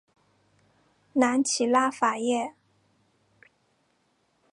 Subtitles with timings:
[1.13, 2.55] 南起拉法叶。